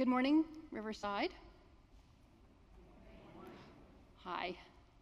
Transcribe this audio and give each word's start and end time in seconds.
Good 0.00 0.08
morning, 0.08 0.46
Riverside. 0.72 1.28
Hi. 4.24 4.56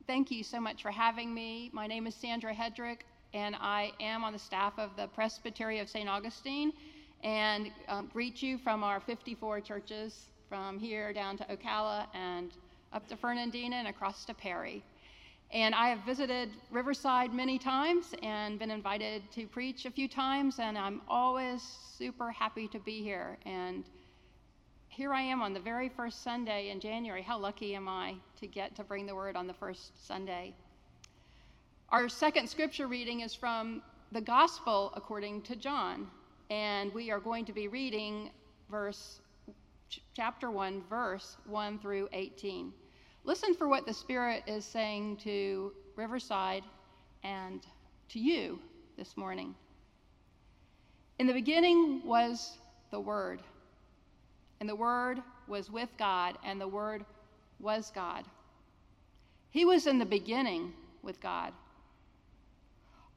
Thank 0.08 0.32
you 0.32 0.42
so 0.42 0.58
much 0.58 0.82
for 0.82 0.90
having 0.90 1.32
me. 1.32 1.70
My 1.72 1.86
name 1.86 2.08
is 2.08 2.16
Sandra 2.16 2.52
Hedrick, 2.52 3.02
and 3.32 3.54
I 3.60 3.92
am 4.00 4.24
on 4.24 4.32
the 4.32 4.40
staff 4.40 4.72
of 4.76 4.90
the 4.96 5.06
Presbytery 5.06 5.78
of 5.78 5.88
St. 5.88 6.08
Augustine 6.08 6.72
and 7.22 7.70
um, 7.86 8.10
greet 8.12 8.42
you 8.42 8.58
from 8.58 8.82
our 8.82 8.98
54 8.98 9.60
churches 9.60 10.30
from 10.48 10.80
here 10.80 11.12
down 11.12 11.36
to 11.36 11.44
Ocala 11.44 12.08
and 12.12 12.50
up 12.92 13.06
to 13.06 13.16
Fernandina 13.16 13.76
and 13.76 13.86
across 13.86 14.24
to 14.24 14.34
Perry. 14.34 14.82
And 15.52 15.76
I 15.76 15.90
have 15.90 16.00
visited 16.00 16.50
Riverside 16.72 17.32
many 17.32 17.56
times 17.56 18.16
and 18.24 18.58
been 18.58 18.72
invited 18.72 19.22
to 19.36 19.46
preach 19.46 19.86
a 19.86 19.92
few 19.92 20.08
times, 20.08 20.58
and 20.58 20.76
I'm 20.76 21.02
always 21.06 21.62
super 21.96 22.32
happy 22.32 22.66
to 22.66 22.80
be 22.80 23.00
here. 23.00 23.38
And 23.46 23.84
here 24.98 25.14
I 25.14 25.22
am 25.22 25.42
on 25.42 25.54
the 25.54 25.60
very 25.60 25.88
first 25.88 26.24
Sunday 26.24 26.70
in 26.70 26.80
January. 26.80 27.22
How 27.22 27.38
lucky 27.38 27.76
am 27.76 27.88
I 27.88 28.16
to 28.40 28.48
get 28.48 28.74
to 28.74 28.82
bring 28.82 29.06
the 29.06 29.14
word 29.14 29.36
on 29.36 29.46
the 29.46 29.54
first 29.54 29.92
Sunday? 30.08 30.52
Our 31.90 32.08
second 32.08 32.48
scripture 32.48 32.88
reading 32.88 33.20
is 33.20 33.32
from 33.32 33.80
the 34.10 34.20
Gospel 34.20 34.92
according 34.96 35.42
to 35.42 35.54
John, 35.54 36.08
and 36.50 36.92
we 36.92 37.12
are 37.12 37.20
going 37.20 37.44
to 37.44 37.52
be 37.52 37.68
reading 37.68 38.30
verse 38.72 39.20
chapter 40.14 40.50
1 40.50 40.82
verse 40.90 41.36
1 41.46 41.78
through 41.78 42.08
18. 42.12 42.72
Listen 43.22 43.54
for 43.54 43.68
what 43.68 43.86
the 43.86 43.94
Spirit 43.94 44.42
is 44.48 44.64
saying 44.64 45.18
to 45.18 45.74
Riverside 45.94 46.64
and 47.22 47.64
to 48.08 48.18
you 48.18 48.58
this 48.96 49.16
morning. 49.16 49.54
In 51.20 51.28
the 51.28 51.32
beginning 51.32 52.02
was 52.04 52.58
the 52.90 52.98
Word, 52.98 53.42
and 54.60 54.68
the 54.68 54.76
Word 54.76 55.22
was 55.46 55.70
with 55.70 55.88
God, 55.98 56.36
and 56.44 56.60
the 56.60 56.68
Word 56.68 57.04
was 57.60 57.90
God. 57.94 58.24
He 59.50 59.64
was 59.64 59.86
in 59.86 59.98
the 59.98 60.06
beginning 60.06 60.72
with 61.02 61.20
God. 61.20 61.52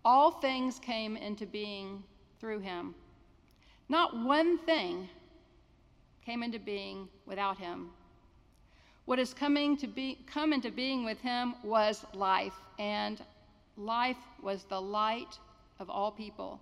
All 0.03 0.31
things 0.31 0.79
came 0.79 1.17
into 1.17 1.45
being 1.45 2.03
through 2.39 2.59
him. 2.59 2.95
Not 3.89 4.17
one 4.17 4.57
thing 4.59 5.09
came 6.25 6.43
into 6.43 6.59
being 6.59 7.07
without 7.25 7.57
him. 7.57 7.89
What 9.05 9.19
is 9.19 9.33
coming 9.33 9.77
to 9.77 9.87
be 9.87 10.19
come 10.25 10.53
into 10.53 10.71
being 10.71 11.03
with 11.03 11.19
him 11.19 11.55
was 11.63 12.05
life, 12.13 12.53
and 12.79 13.21
life 13.75 14.17
was 14.41 14.63
the 14.63 14.81
light 14.81 15.37
of 15.79 15.89
all 15.89 16.11
people. 16.11 16.61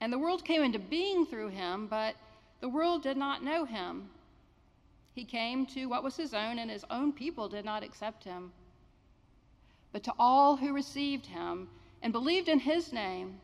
and 0.00 0.12
the 0.12 0.18
world 0.18 0.44
came 0.44 0.62
into 0.62 0.78
being 0.78 1.26
through 1.26 1.48
him, 1.48 1.86
but 1.86 2.14
the 2.60 2.68
world 2.68 3.02
did 3.02 3.16
not 3.16 3.42
know 3.42 3.64
him. 3.64 4.08
He 5.14 5.24
came 5.24 5.64
to 5.66 5.86
what 5.86 6.04
was 6.04 6.16
his 6.16 6.34
own, 6.34 6.58
and 6.58 6.70
his 6.70 6.84
own 6.90 7.12
people 7.12 7.48
did 7.48 7.64
not 7.64 7.82
accept 7.82 8.24
him. 8.24 8.52
But 9.92 10.04
to 10.04 10.12
all 10.18 10.56
who 10.56 10.74
received 10.74 11.26
him 11.26 11.68
and 12.02 12.12
believed 12.12 12.48
in 12.48 12.58
his 12.58 12.92
name, 12.92 13.40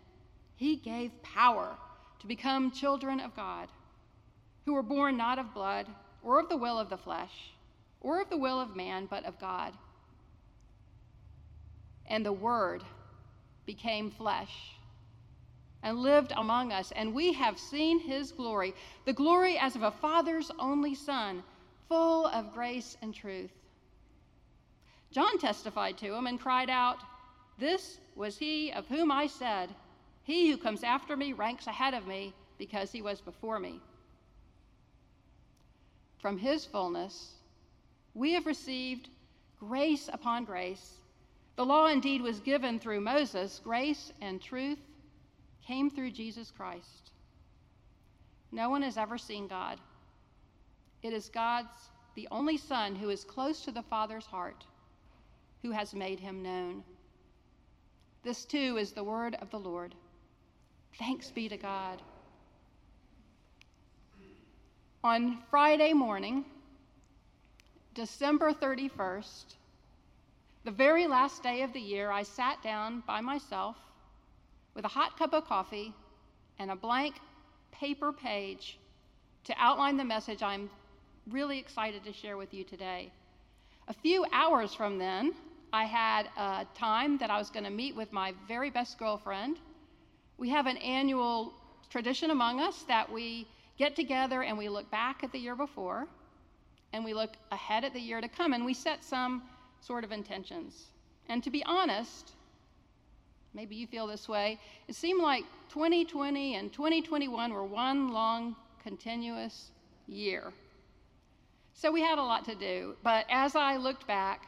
he 0.57 0.77
gave 0.77 1.23
power 1.23 1.77
to 2.21 2.27
become 2.27 2.71
children 2.71 3.21
of 3.21 3.35
God, 3.35 3.69
who 4.67 4.75
were 4.75 4.83
born 4.83 5.17
not 5.17 5.39
of 5.39 5.55
blood 5.55 5.87
or 6.23 6.39
of 6.39 6.49
the 6.49 6.57
will 6.57 6.79
of 6.79 6.91
the 6.91 6.99
flesh 6.99 7.53
or 8.01 8.21
of 8.21 8.29
the 8.29 8.37
will 8.37 8.61
of 8.61 8.77
man, 8.77 9.07
but 9.09 9.25
of 9.25 9.41
God. 9.41 9.73
And 12.07 12.27
the 12.27 12.33
Word 12.33 12.85
became 13.65 14.11
flesh 14.11 14.75
and 15.83 15.99
lived 15.99 16.33
among 16.37 16.73
us, 16.73 16.93
and 16.93 17.13
we 17.13 17.33
have 17.33 17.59
seen 17.59 17.99
his 17.99 18.33
glory, 18.33 18.75
the 19.05 19.13
glory 19.13 19.59
as 19.59 19.75
of 19.75 19.83
a 19.83 19.91
father's 19.91 20.51
only 20.59 20.95
son, 20.95 21.43
full 21.89 22.27
of 22.27 22.55
grace 22.55 22.97
and 23.03 23.15
truth. 23.15 23.51
John 25.11 25.39
testified 25.39 25.99
to 25.99 26.15
him 26.15 26.27
and 26.27 26.41
cried 26.41 26.71
out, 26.71 26.99
This 27.59 27.99
was 28.15 28.39
he 28.39 28.71
of 28.73 28.87
whom 28.87 29.11
I 29.11 29.27
said, 29.27 29.71
He 30.23 30.51
who 30.51 30.57
comes 30.57 30.85
after 30.85 31.17
me 31.17 31.33
ranks 31.33 31.67
ahead 31.67 31.95
of 31.95 32.07
me 32.07 32.33
because 32.59 32.93
he 32.93 33.03
was 33.03 33.21
before 33.21 33.59
me. 33.59 33.81
From 36.21 36.39
his 36.39 36.65
fullness, 36.65 37.33
we 38.15 38.35
have 38.35 38.47
received 38.47 39.09
grace 39.59 40.09
upon 40.13 40.45
grace. 40.45 40.99
The 41.57 41.67
law 41.67 41.89
indeed 41.89 42.23
was 42.23 42.39
given 42.41 42.79
through 42.79 43.01
Moses, 43.01 43.61
grace 43.63 44.13
and 44.21 44.41
truth 44.41 44.79
came 45.67 45.91
through 45.91 46.11
Jesus 46.11 46.51
Christ. 46.51 47.11
No 48.51 48.69
one 48.69 48.83
has 48.83 48.97
ever 48.97 49.17
seen 49.17 49.49
God. 49.49 49.79
It 51.03 51.13
is 51.13 51.29
God's, 51.29 51.91
the 52.15 52.29
only 52.31 52.57
Son, 52.57 52.95
who 52.95 53.11
is 53.11 53.25
close 53.25 53.65
to 53.65 53.73
the 53.73 53.83
Father's 53.83 54.27
heart, 54.27 54.65
who 55.63 55.71
has 55.71 55.95
made 55.95 56.21
him 56.21 56.43
known. 56.43 56.85
This 58.23 58.45
too 58.45 58.77
is 58.77 58.93
the 58.93 59.05
word 59.05 59.37
of 59.41 59.51
the 59.51 59.59
Lord. 59.59 59.95
Thanks 60.99 61.31
be 61.31 61.49
to 61.49 61.57
God. 61.57 62.03
On 65.03 65.39
Friday 65.51 65.93
morning, 65.93 66.45
December 67.95 68.53
31st, 68.53 69.57
the 70.65 70.71
very 70.71 71.09
last 71.09 71.43
day 71.43 71.63
of 71.63 71.73
the 71.73 71.81
year, 71.81 72.13
I 72.13 72.23
sat 72.23 72.63
down 72.63 73.03
by 73.07 73.21
myself 73.21 73.77
with 74.75 74.85
a 74.85 74.89
hot 74.89 75.19
cup 75.19 75.33
of 75.33 75.45
coffee 75.45 75.93
and 76.59 76.71
a 76.71 76.77
blank 76.77 77.15
paper 77.73 78.13
page 78.13 78.79
to 79.45 79.55
outline 79.59 79.97
the 79.97 80.05
message 80.05 80.43
I'm 80.43 80.71
really 81.31 81.59
excited 81.59 82.05
to 82.05 82.13
share 82.13 82.37
with 82.37 82.53
you 82.55 82.65
today. 82.65 83.11
A 83.89 83.93
few 83.93 84.25
hours 84.33 84.75
from 84.75 84.99
then, 84.99 85.33
I 85.73 85.85
had 85.85 86.29
a 86.37 86.67
time 86.77 87.19
that 87.19 87.31
I 87.31 87.39
was 87.39 87.51
going 87.51 87.65
to 87.65 87.71
meet 87.71 87.97
with 87.97 88.13
my 88.13 88.35
very 88.47 88.71
best 88.71 88.99
girlfriend. 88.99 89.59
We 90.39 90.51
have 90.51 90.67
an 90.67 90.77
annual 90.79 91.53
tradition 91.91 92.31
among 92.31 92.61
us 92.61 92.83
that 92.89 93.11
we 93.11 93.47
get 93.79 93.97
together 93.97 94.43
and 94.43 94.57
we 94.57 94.69
look 94.69 94.91
back 94.91 95.25
at 95.25 95.33
the 95.33 95.39
year 95.39 95.57
before 95.57 96.07
and 96.93 97.05
we 97.05 97.15
look 97.15 97.31
ahead 97.51 97.85
at 97.85 97.93
the 97.93 98.01
year 98.01 98.21
to 98.21 98.29
come 98.29 98.53
and 98.53 98.65
we 98.65 98.75
set 98.75 99.03
some 99.03 99.43
sort 99.81 100.05
of 100.05 100.13
intentions. 100.13 100.89
And 101.29 101.43
to 101.45 101.51
be 101.51 101.65
honest, 101.65 102.33
maybe 103.55 103.77
you 103.77 103.87
feel 103.87 104.07
this 104.07 104.29
way, 104.29 104.59
it 104.89 104.95
seemed 104.95 105.23
like 105.23 105.45
2020 105.71 106.57
and 106.57 106.73
2021 106.73 107.53
were 107.53 107.65
one 107.65 108.13
long, 108.13 108.57
continuous 108.83 109.71
year. 110.07 110.53
So 111.75 111.91
we 111.91 112.01
had 112.01 112.19
a 112.19 112.23
lot 112.23 112.45
to 112.47 112.55
do. 112.55 112.97
But 113.03 113.27
as 113.31 113.57
I 113.57 113.77
looked 113.77 114.07
back, 114.07 114.47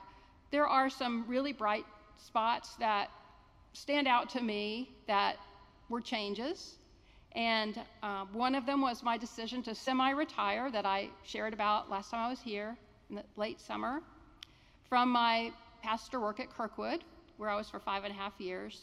there 0.50 0.66
are 0.66 0.88
some 0.88 1.24
really 1.26 1.52
bright 1.52 1.84
spots 2.16 2.76
that 2.76 3.10
stand 3.72 4.06
out 4.06 4.30
to 4.30 4.40
me 4.40 4.88
that 5.06 5.36
were 5.88 6.00
changes. 6.00 6.76
And 7.32 7.80
uh, 8.02 8.26
one 8.32 8.54
of 8.54 8.66
them 8.66 8.80
was 8.80 9.02
my 9.02 9.18
decision 9.18 9.62
to 9.64 9.74
semi 9.74 10.10
retire, 10.10 10.70
that 10.70 10.86
I 10.86 11.08
shared 11.24 11.52
about 11.52 11.90
last 11.90 12.10
time 12.10 12.20
I 12.20 12.30
was 12.30 12.40
here 12.40 12.76
in 13.10 13.16
the 13.16 13.24
late 13.36 13.60
summer, 13.60 14.00
from 14.88 15.10
my 15.10 15.50
pastor 15.82 16.20
work 16.20 16.38
at 16.38 16.48
Kirkwood, 16.50 17.02
where 17.36 17.50
I 17.50 17.56
was 17.56 17.68
for 17.68 17.80
five 17.80 18.04
and 18.04 18.12
a 18.12 18.16
half 18.16 18.32
years. 18.38 18.82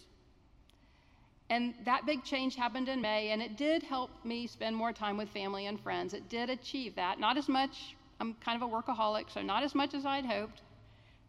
And 1.52 1.74
that 1.84 2.06
big 2.06 2.24
change 2.24 2.56
happened 2.56 2.88
in 2.88 3.02
May, 3.02 3.32
and 3.32 3.42
it 3.42 3.58
did 3.58 3.84
help 3.84 4.10
me 4.24 4.48
spend 4.48 4.74
more 4.74 4.94
time 4.94 5.18
with 5.18 5.28
family 5.28 5.66
and 5.66 5.78
friends. 5.78 6.14
It 6.14 6.30
did 6.30 6.50
achieve 6.50 6.96
that. 6.96 7.20
Not 7.20 7.36
as 7.38 7.50
much, 7.50 7.94
I'm 8.22 8.36
kind 8.36 8.56
of 8.56 8.70
a 8.70 8.74
workaholic, 8.74 9.30
so 9.30 9.42
not 9.42 9.62
as 9.62 9.76
much 9.76 9.94
as 9.94 10.06
I'd 10.06 10.26
hoped. 10.26 10.62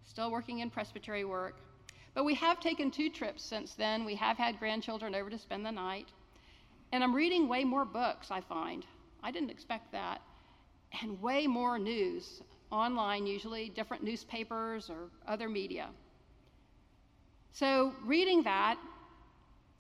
Still 0.07 0.31
working 0.31 0.61
in 0.61 0.71
presbytery 0.71 1.25
work. 1.25 1.57
But 2.15 2.23
we 2.23 2.35
have 2.35 2.61
taken 2.61 2.93
two 2.93 3.11
trips 3.11 3.43
since 3.43 3.75
then. 3.75 4.05
We 4.05 4.15
have 4.15 4.37
had 4.37 4.61
grandchildren 4.61 5.17
over 5.17 5.29
to 5.29 5.37
spend 5.37 5.67
the 5.67 5.73
night. 5.73 6.07
And 6.93 7.03
I'm 7.03 7.17
reading 7.17 7.49
way 7.49 7.65
more 7.65 7.85
books, 7.85 8.31
I 8.31 8.43
find. 8.43 8.87
I 9.25 9.33
didn't 9.33 9.51
expect 9.51 9.91
that. 9.91 10.23
And 11.03 11.21
way 11.21 11.49
more 11.49 11.81
news 11.81 12.43
online, 12.71 13.27
usually 13.27 13.71
different 13.71 14.05
newspapers 14.05 14.89
or 14.89 15.11
other 15.27 15.49
media. 15.49 15.89
So, 17.51 17.93
reading 18.05 18.45
that 18.45 18.79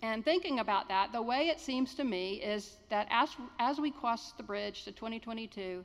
and 0.02 0.25
thinking 0.25 0.58
about 0.58 0.88
that, 0.88 1.12
the 1.12 1.22
way 1.22 1.49
it 1.49 1.60
seems 1.60 1.94
to 1.94 2.04
me 2.04 2.34
is 2.43 2.76
that 2.90 3.06
as, 3.08 3.31
as 3.60 3.78
we 3.78 3.93
cross 3.93 4.32
the 4.32 4.43
bridge 4.43 4.82
to 4.84 4.90
2022, 4.90 5.84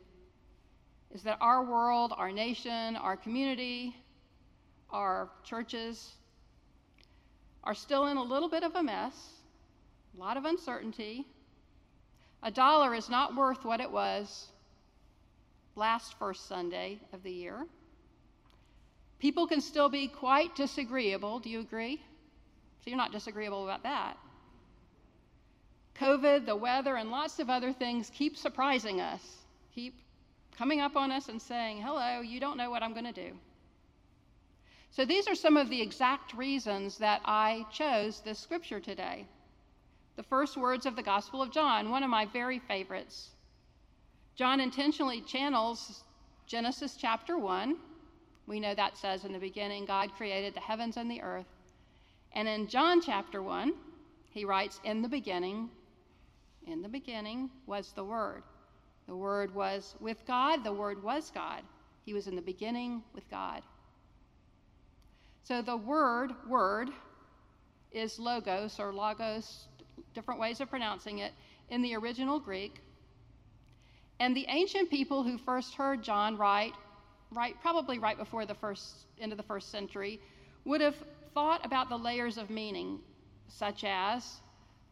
is 1.13 1.21
that 1.21 1.37
our 1.39 1.63
world, 1.63 2.13
our 2.17 2.31
nation, 2.31 2.95
our 2.95 3.15
community, 3.15 3.95
our 4.89 5.29
churches 5.43 6.13
are 7.63 7.75
still 7.75 8.07
in 8.07 8.17
a 8.17 8.23
little 8.23 8.49
bit 8.49 8.63
of 8.63 8.75
a 8.75 8.81
mess, 8.81 9.13
a 10.15 10.19
lot 10.19 10.35
of 10.35 10.45
uncertainty. 10.45 11.27
A 12.41 12.49
dollar 12.49 12.95
is 12.95 13.09
not 13.09 13.35
worth 13.35 13.63
what 13.65 13.81
it 13.81 13.91
was 13.91 14.47
last 15.75 16.17
first 16.17 16.47
Sunday 16.47 16.99
of 17.13 17.21
the 17.21 17.31
year. 17.31 17.67
People 19.19 19.45
can 19.45 19.61
still 19.61 19.89
be 19.89 20.07
quite 20.07 20.55
disagreeable. 20.55 21.39
Do 21.39 21.49
you 21.49 21.59
agree? 21.59 22.01
So 22.87 22.91
you're 22.91 22.97
not 22.97 23.11
disagreeable 23.11 23.65
about 23.65 23.83
that. 23.83 24.17
COVID, 25.99 26.45
the 26.45 26.55
weather, 26.55 26.95
and 26.95 27.11
lots 27.11 27.37
of 27.37 27.49
other 27.49 27.73
things 27.73 28.09
keep 28.15 28.37
surprising 28.37 29.01
us, 29.01 29.19
keep 29.75 29.99
coming 30.57 30.79
up 30.79 30.95
on 30.95 31.11
us 31.11 31.27
and 31.27 31.41
saying, 31.41 31.81
Hello, 31.81 32.21
you 32.21 32.39
don't 32.39 32.55
know 32.55 32.69
what 32.69 32.83
I'm 32.83 32.93
going 32.93 33.03
to 33.03 33.11
do. 33.11 33.33
So 34.91 35.03
these 35.03 35.27
are 35.27 35.35
some 35.35 35.57
of 35.57 35.69
the 35.69 35.81
exact 35.81 36.33
reasons 36.33 36.97
that 36.99 37.19
I 37.25 37.65
chose 37.73 38.21
this 38.21 38.39
scripture 38.39 38.79
today. 38.79 39.27
The 40.15 40.23
first 40.23 40.55
words 40.55 40.85
of 40.85 40.95
the 40.95 41.03
Gospel 41.03 41.41
of 41.41 41.51
John, 41.51 41.89
one 41.89 42.03
of 42.03 42.09
my 42.09 42.25
very 42.27 42.59
favorites. 42.69 43.31
John 44.37 44.61
intentionally 44.61 45.19
channels 45.19 46.05
Genesis 46.45 46.95
chapter 46.95 47.37
1. 47.37 47.75
We 48.45 48.61
know 48.61 48.73
that 48.75 48.95
says 48.95 49.25
in 49.25 49.33
the 49.33 49.39
beginning, 49.39 49.83
God 49.83 50.13
created 50.13 50.53
the 50.53 50.61
heavens 50.61 50.95
and 50.95 51.11
the 51.11 51.21
earth. 51.21 51.47
And 52.37 52.47
in 52.47 52.67
John 52.67 53.01
chapter 53.01 53.41
1, 53.41 53.73
he 54.29 54.45
writes, 54.45 54.79
In 54.83 55.01
the 55.01 55.09
beginning, 55.09 55.71
in 56.67 56.83
the 56.83 56.87
beginning 56.87 57.49
was 57.65 57.91
the 57.93 58.03
Word. 58.03 58.43
The 59.07 59.15
Word 59.15 59.55
was 59.55 59.95
with 59.99 60.23
God, 60.27 60.63
the 60.63 60.71
Word 60.71 61.01
was 61.01 61.31
God. 61.31 61.63
He 62.05 62.13
was 62.13 62.27
in 62.27 62.35
the 62.35 62.43
beginning 62.43 63.01
with 63.15 63.27
God. 63.31 63.63
So 65.45 65.63
the 65.63 65.77
word, 65.77 66.31
word, 66.47 66.89
is 67.91 68.19
logos 68.19 68.79
or 68.79 68.93
logos, 68.93 69.65
different 70.13 70.39
ways 70.39 70.61
of 70.61 70.69
pronouncing 70.69 71.17
it, 71.17 71.31
in 71.71 71.81
the 71.81 71.95
original 71.95 72.39
Greek. 72.39 72.83
And 74.19 74.37
the 74.37 74.45
ancient 74.47 74.91
people 74.91 75.23
who 75.23 75.39
first 75.39 75.73
heard 75.73 76.03
John 76.03 76.37
write, 76.37 76.73
right, 77.31 77.55
probably 77.61 77.97
right 77.97 78.17
before 78.17 78.45
the 78.45 78.53
first 78.53 79.07
end 79.19 79.31
of 79.31 79.39
the 79.39 79.43
first 79.43 79.71
century, 79.71 80.19
would 80.63 80.81
have 80.81 80.95
thought 81.37 81.63
about 81.63 81.87
the 81.87 81.95
layers 81.95 82.39
of 82.39 82.49
meaning, 82.49 82.97
such 83.47 83.83
as 83.83 84.37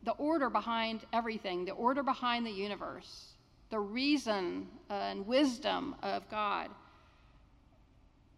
the 0.03 0.12
order 0.12 0.47
behind 0.47 1.03
everything, 1.12 1.65
the 1.65 1.71
order 1.71 2.03
behind 2.03 2.45
the 2.45 2.51
universe, 2.51 3.33
the 3.71 3.80
reason 3.80 4.68
and 4.92 5.25
wisdom 5.25 5.95
of 6.03 6.30
God. 6.30 6.69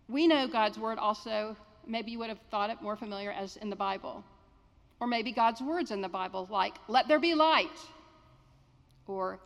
We 0.08 0.26
know 0.26 0.48
God's 0.48 0.80
word 0.80 1.00
also, 1.00 1.58
maybe 1.86 2.12
you 2.12 2.20
would 2.20 2.30
have 2.30 2.40
thought 2.50 2.70
it 2.70 2.82
more 2.82 2.96
familiar 2.96 3.34
as 3.34 3.58
in 3.58 3.70
the 3.70 3.76
Bible. 3.76 4.24
Or 5.02 5.08
maybe 5.08 5.34
God's 5.34 5.60
words 5.60 5.92
in 5.92 6.00
the 6.00 6.08
Bible, 6.08 6.48
like, 6.50 6.76
let 6.88 7.10
there 7.10 7.20
be 7.20 7.36
light, 7.36 7.78
or 9.06 9.38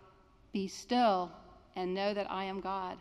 be 0.54 0.68
still 0.68 1.32
and 1.76 1.96
know 1.96 2.14
that 2.14 2.30
I 2.30 2.44
am 2.44 2.62
God. 2.62 3.00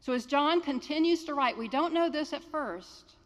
So, 0.00 0.14
as 0.14 0.24
John 0.24 0.62
continues 0.62 1.24
to 1.24 1.34
write, 1.34 1.58
we 1.58 1.68
don't 1.68 1.92
know 1.92 2.08
this 2.08 2.32
at 2.32 2.42
first. 2.44 3.17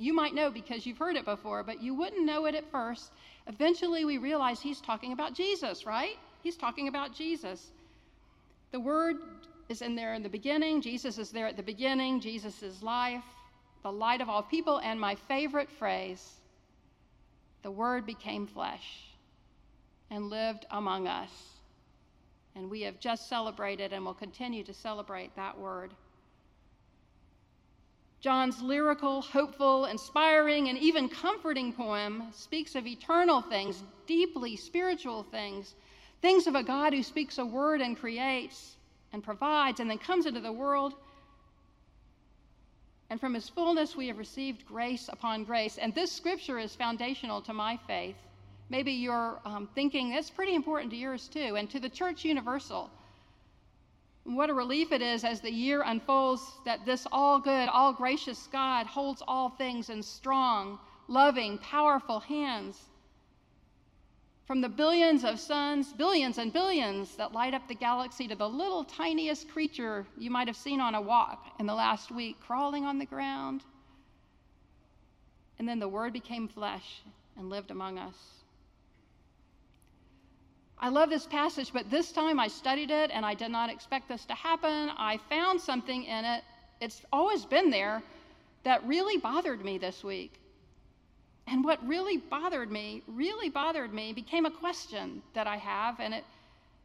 You 0.00 0.14
might 0.14 0.34
know 0.34 0.50
because 0.50 0.86
you've 0.86 0.96
heard 0.96 1.16
it 1.16 1.26
before, 1.26 1.62
but 1.62 1.82
you 1.82 1.94
wouldn't 1.94 2.24
know 2.24 2.46
it 2.46 2.54
at 2.54 2.70
first. 2.70 3.12
Eventually, 3.46 4.06
we 4.06 4.16
realize 4.16 4.58
he's 4.58 4.80
talking 4.80 5.12
about 5.12 5.34
Jesus, 5.34 5.84
right? 5.84 6.16
He's 6.42 6.56
talking 6.56 6.88
about 6.88 7.14
Jesus. 7.14 7.70
The 8.72 8.80
word 8.80 9.16
is 9.68 9.82
in 9.82 9.94
there 9.94 10.14
in 10.14 10.22
the 10.22 10.30
beginning. 10.30 10.80
Jesus 10.80 11.18
is 11.18 11.30
there 11.30 11.46
at 11.46 11.58
the 11.58 11.62
beginning. 11.62 12.18
Jesus 12.18 12.62
is 12.62 12.82
life, 12.82 13.22
the 13.82 13.92
light 13.92 14.22
of 14.22 14.30
all 14.30 14.42
people. 14.42 14.78
And 14.78 14.98
my 14.98 15.16
favorite 15.28 15.68
phrase 15.68 16.26
the 17.62 17.70
word 17.70 18.06
became 18.06 18.46
flesh 18.46 19.04
and 20.10 20.30
lived 20.30 20.64
among 20.70 21.08
us. 21.08 21.30
And 22.56 22.70
we 22.70 22.80
have 22.82 22.98
just 23.00 23.28
celebrated 23.28 23.92
and 23.92 24.06
will 24.06 24.14
continue 24.14 24.64
to 24.64 24.72
celebrate 24.72 25.36
that 25.36 25.58
word. 25.58 25.92
John's 28.20 28.60
lyrical, 28.60 29.22
hopeful, 29.22 29.86
inspiring, 29.86 30.68
and 30.68 30.78
even 30.78 31.08
comforting 31.08 31.72
poem 31.72 32.24
speaks 32.32 32.74
of 32.74 32.86
eternal 32.86 33.40
things, 33.40 33.82
deeply 34.06 34.56
spiritual 34.56 35.22
things, 35.22 35.74
things 36.20 36.46
of 36.46 36.54
a 36.54 36.62
God 36.62 36.92
who 36.92 37.02
speaks 37.02 37.38
a 37.38 37.44
word 37.44 37.80
and 37.80 37.98
creates 37.98 38.76
and 39.12 39.22
provides 39.22 39.80
and 39.80 39.90
then 39.90 39.98
comes 39.98 40.26
into 40.26 40.40
the 40.40 40.52
world. 40.52 40.94
And 43.08 43.18
from 43.18 43.34
his 43.34 43.48
fullness, 43.48 43.96
we 43.96 44.06
have 44.08 44.18
received 44.18 44.66
grace 44.66 45.08
upon 45.08 45.44
grace. 45.44 45.78
And 45.78 45.94
this 45.94 46.12
scripture 46.12 46.58
is 46.58 46.76
foundational 46.76 47.40
to 47.42 47.52
my 47.52 47.78
faith 47.86 48.16
maybe 48.70 48.92
you're 48.92 49.40
um, 49.44 49.68
thinking 49.74 50.10
that's 50.10 50.30
pretty 50.30 50.54
important 50.54 50.90
to 50.92 50.96
yours 50.96 51.28
too, 51.28 51.56
and 51.56 51.68
to 51.68 51.80
the 51.80 51.88
Church 51.88 52.24
Universal. 52.24 52.88
What 54.24 54.50
a 54.50 54.54
relief 54.54 54.92
it 54.92 55.02
is 55.02 55.24
as 55.24 55.40
the 55.40 55.50
year 55.50 55.82
unfolds 55.82 56.42
that 56.64 56.84
this 56.84 57.06
all 57.10 57.40
good, 57.40 57.68
all 57.68 57.92
gracious 57.92 58.48
God 58.52 58.86
holds 58.86 59.22
all 59.26 59.48
things 59.48 59.90
in 59.90 60.02
strong, 60.02 60.78
loving, 61.08 61.58
powerful 61.58 62.20
hands. 62.20 62.78
From 64.46 64.60
the 64.60 64.68
billions 64.68 65.24
of 65.24 65.38
suns, 65.38 65.92
billions 65.92 66.36
and 66.36 66.52
billions 66.52 67.16
that 67.16 67.32
light 67.32 67.54
up 67.54 67.68
the 67.68 67.74
galaxy, 67.74 68.26
to 68.28 68.34
the 68.34 68.48
little 68.48 68.84
tiniest 68.84 69.48
creature 69.48 70.06
you 70.18 70.30
might 70.30 70.48
have 70.48 70.56
seen 70.56 70.80
on 70.80 70.94
a 70.94 71.00
walk 71.00 71.46
in 71.58 71.66
the 71.66 71.74
last 71.74 72.10
week, 72.10 72.36
crawling 72.40 72.84
on 72.84 72.98
the 72.98 73.06
ground. 73.06 73.62
And 75.58 75.68
then 75.68 75.78
the 75.78 75.88
Word 75.88 76.12
became 76.12 76.48
flesh 76.48 77.02
and 77.36 77.48
lived 77.48 77.70
among 77.70 77.98
us. 77.98 78.39
I 80.82 80.88
love 80.88 81.10
this 81.10 81.26
passage, 81.26 81.72
but 81.74 81.90
this 81.90 82.10
time 82.10 82.40
I 82.40 82.48
studied 82.48 82.90
it 82.90 83.10
and 83.12 83.24
I 83.24 83.34
did 83.34 83.50
not 83.50 83.68
expect 83.68 84.08
this 84.08 84.24
to 84.24 84.34
happen. 84.34 84.90
I 84.96 85.18
found 85.28 85.60
something 85.60 86.04
in 86.04 86.24
it, 86.24 86.42
it's 86.80 87.02
always 87.12 87.44
been 87.44 87.68
there, 87.68 88.02
that 88.64 88.86
really 88.86 89.18
bothered 89.18 89.62
me 89.62 89.76
this 89.76 90.02
week. 90.02 90.32
And 91.46 91.62
what 91.64 91.86
really 91.86 92.16
bothered 92.16 92.70
me, 92.70 93.02
really 93.06 93.50
bothered 93.50 93.92
me, 93.92 94.14
became 94.14 94.46
a 94.46 94.50
question 94.50 95.22
that 95.34 95.46
I 95.46 95.56
have, 95.56 96.00
and 96.00 96.14
it 96.14 96.24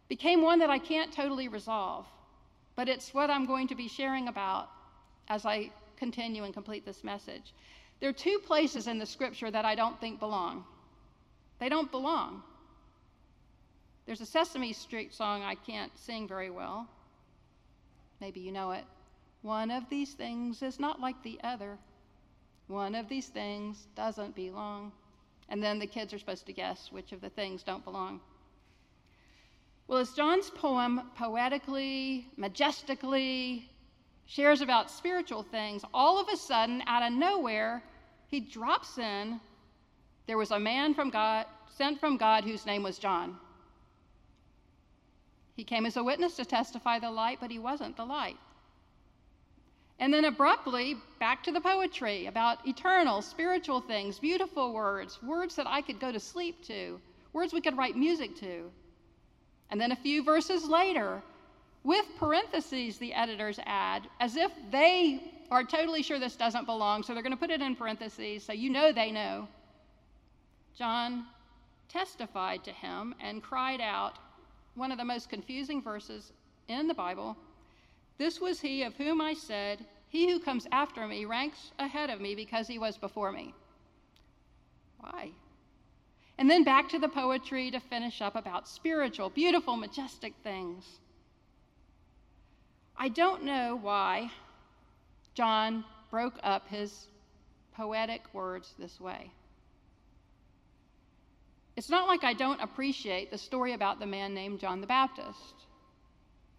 became 0.09 0.41
one 0.41 0.59
that 0.59 0.69
I 0.69 0.80
can't 0.80 1.13
totally 1.13 1.48
resolve. 1.48 2.06
But 2.75 2.89
it's 2.89 3.13
what 3.13 3.29
I'm 3.29 3.46
going 3.46 3.70
to 3.70 3.75
be 3.75 3.88
sharing 3.88 4.27
about 4.27 4.70
as 5.29 5.46
I 5.46 5.72
continue 5.98 6.43
and 6.43 6.53
complete 6.53 6.86
this 6.86 7.03
message. 7.03 7.53
There 8.01 8.10
are 8.10 8.13
two 8.13 8.39
places 8.46 8.88
in 8.88 9.00
the 9.00 9.05
scripture 9.05 9.50
that 9.50 9.63
I 9.63 9.75
don't 9.75 10.00
think 10.01 10.20
belong. 10.20 10.65
They 11.60 11.70
don't 11.70 11.91
belong. 11.91 12.43
There's 14.05 14.21
a 14.21 14.25
Sesame 14.25 14.74
Street 14.74 15.13
song 15.13 15.41
I 15.43 15.55
can't 15.55 15.91
sing 15.97 16.27
very 16.27 16.50
well. 16.50 16.88
Maybe 18.21 18.39
you 18.39 18.51
know 18.51 18.71
it. 18.71 18.83
One 19.41 19.71
of 19.71 19.89
these 19.89 20.13
things 20.13 20.62
is 20.62 20.79
not 20.79 21.00
like 21.00 21.21
the 21.24 21.39
other. 21.43 21.77
One 22.67 22.95
of 22.95 23.09
these 23.09 23.27
things 23.27 23.88
doesn't 23.95 24.35
belong. 24.35 24.91
And 25.50 25.62
then 25.62 25.79
the 25.79 25.88
kids 25.88 26.13
are 26.13 26.19
supposed 26.19 26.45
to 26.47 26.53
guess 26.53 26.91
which 26.91 27.12
of 27.12 27.21
the 27.21 27.29
things 27.29 27.63
don't 27.63 27.83
belong. 27.83 28.19
Well, 29.88 30.00
as 30.00 30.13
John's 30.13 30.50
poem 30.50 31.12
poetically, 31.15 32.27
majestically 32.38 33.69
shares 34.25 34.62
about 34.62 34.89
spiritual 34.89 35.43
things, 35.43 35.83
all 35.93 36.19
of 36.19 36.27
a 36.29 36.38
sudden, 36.38 36.81
out 36.88 37.03
of 37.03 37.13
nowhere, 37.13 37.83
he 38.27 38.39
drops 38.39 38.97
in 38.97 39.39
there 40.27 40.38
was 40.38 40.51
a 40.51 40.59
man 40.59 40.95
from 40.95 41.12
God, 41.12 41.45
sent 41.77 42.00
from 42.00 42.17
God 42.17 42.43
whose 42.43 42.65
name 42.65 42.81
was 42.81 42.97
John. 42.97 43.38
He 45.55 45.63
came 45.63 45.85
as 45.85 45.97
a 45.97 46.03
witness 46.03 46.35
to 46.35 46.45
testify 46.45 47.00
the 47.00 47.12
light, 47.12 47.39
but 47.39 47.51
he 47.51 47.59
wasn't 47.59 47.95
the 47.95 48.05
light. 48.05 48.38
And 50.00 50.13
then 50.13 50.25
abruptly, 50.25 50.97
back 51.19 51.43
to 51.43 51.51
the 51.53 51.62
poetry 51.62 52.25
about 52.25 52.67
eternal, 52.67 53.21
spiritual 53.21 53.79
things, 53.79 54.19
beautiful 54.19 54.74
words, 54.74 55.24
words 55.24 55.55
that 55.55 55.67
I 55.67 55.81
could 55.81 56.00
go 56.00 56.12
to 56.12 56.19
sleep 56.19 56.65
to, 56.65 57.00
words 57.31 57.53
we 57.53 57.62
could 57.62 57.77
write 57.77 57.95
music 57.95 58.35
to. 58.41 58.69
And 59.69 59.79
then 59.79 59.93
a 59.93 59.95
few 59.95 60.24
verses 60.24 60.65
later, 60.67 61.21
with 61.83 62.05
parentheses, 62.17 62.97
the 62.97 63.13
editors 63.13 63.59
add, 63.65 64.09
as 64.19 64.35
if 64.35 64.51
they 64.71 65.31
are 65.51 65.63
totally 65.63 66.03
sure 66.03 66.19
this 66.19 66.35
doesn't 66.35 66.65
belong, 66.65 67.03
so 67.03 67.13
they're 67.13 67.24
going 67.24 67.31
to 67.31 67.38
put 67.38 67.51
it 67.51 67.62
in 67.62 67.75
parentheses 67.75 68.43
so 68.43 68.51
you 68.51 68.69
know 68.69 68.91
they 68.91 69.12
know. 69.12 69.47
John 70.77 71.25
testified 71.88 72.63
to 72.65 72.71
him 72.71 73.15
and 73.21 73.41
cried 73.41 73.79
out, 73.79 74.17
one 74.75 74.91
of 74.91 74.98
the 74.98 75.05
most 75.05 75.29
confusing 75.29 75.82
verses 75.82 76.32
in 76.67 76.88
the 76.88 76.94
Bible. 76.94 77.36
This 78.17 78.39
was 78.39 78.62
he 78.62 78.84
of 78.84 78.96
whom 78.96 79.22
I 79.22 79.34
said, 79.34 79.86
He 80.10 80.29
who 80.29 80.39
comes 80.39 80.67
after 80.72 81.08
me 81.08 81.25
ranks 81.25 81.72
ahead 81.79 82.10
of 82.10 82.22
me 82.22 82.36
because 82.36 82.67
he 82.67 82.79
was 82.79 82.98
before 82.98 83.32
me. 83.32 83.53
Why? 85.00 85.32
And 86.38 86.50
then 86.50 86.63
back 86.63 86.89
to 86.89 87.00
the 87.00 87.08
poetry 87.08 87.72
to 87.72 87.79
finish 87.79 88.22
up 88.22 88.36
about 88.36 88.67
spiritual, 88.67 89.29
beautiful, 89.29 89.77
majestic 89.77 90.34
things. 90.44 90.86
I 92.98 93.10
don't 93.10 93.44
know 93.44 93.77
why 93.82 94.32
John 95.34 95.84
broke 96.10 96.39
up 96.44 96.67
his 96.70 97.08
poetic 97.75 98.22
words 98.34 98.74
this 98.79 99.00
way. 99.00 99.32
It's 101.75 101.89
not 101.89 102.08
like 102.08 102.24
I 102.24 102.34
don't 102.34 102.62
appreciate 102.62 103.32
the 103.32 103.38
story 103.38 103.74
about 103.74 104.00
the 104.00 104.05
man 104.05 104.34
named 104.34 104.60
John 104.60 104.79
the 104.82 104.88
Baptist. 104.88 105.65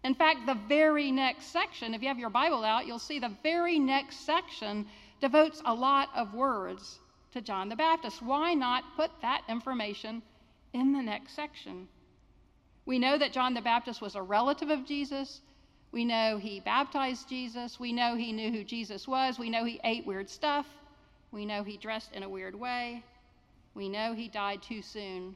In 0.03 0.13
fact, 0.13 0.45
the 0.45 0.57
very 0.69 1.11
next 1.11 1.47
section, 1.47 1.93
if 1.93 2.01
you 2.01 2.07
have 2.07 2.19
your 2.19 2.29
Bible 2.29 2.63
out, 2.63 2.85
you'll 2.85 2.99
see 2.99 3.19
the 3.19 3.35
very 3.41 3.79
next 3.79 4.25
section 4.25 4.85
devotes 5.19 5.61
a 5.65 5.73
lot 5.73 6.09
of 6.15 6.35
words 6.35 6.99
to 7.33 7.41
John 7.41 7.67
the 7.67 7.75
Baptist. 7.75 8.21
Why 8.21 8.53
not 8.53 8.95
put 8.95 9.11
that 9.21 9.41
information 9.49 10.21
in 10.73 10.93
the 10.93 11.01
next 11.01 11.33
section? 11.33 11.87
We 12.85 12.99
know 12.99 13.17
that 13.17 13.33
John 13.33 13.55
the 13.55 13.61
Baptist 13.61 14.01
was 14.01 14.15
a 14.15 14.21
relative 14.21 14.69
of 14.69 14.85
Jesus. 14.85 15.41
We 15.91 16.05
know 16.05 16.37
he 16.37 16.59
baptized 16.59 17.27
Jesus. 17.27 17.79
We 17.79 17.91
know 17.91 18.15
he 18.15 18.31
knew 18.31 18.51
who 18.51 18.63
Jesus 18.63 19.07
was. 19.07 19.39
We 19.39 19.49
know 19.49 19.65
he 19.65 19.79
ate 19.83 20.05
weird 20.05 20.29
stuff. 20.29 20.67
We 21.31 21.45
know 21.45 21.63
he 21.63 21.77
dressed 21.77 22.13
in 22.13 22.23
a 22.23 22.29
weird 22.29 22.55
way. 22.55 23.03
We 23.77 23.89
know 23.89 24.13
he 24.13 24.27
died 24.27 24.63
too 24.63 24.81
soon 24.81 25.35